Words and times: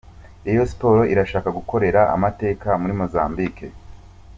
Rayon 0.45 0.67
Sports 0.73 1.11
irashaka 1.13 1.49
gukorera 1.57 2.01
amateka 2.15 2.67
muri 2.81 2.93
Mozambike. 2.99 3.65